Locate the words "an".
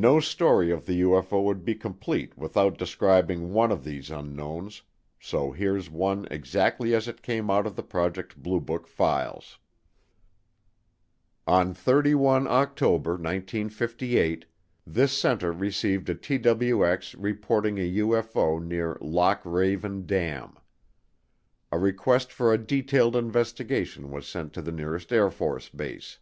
17.78-17.84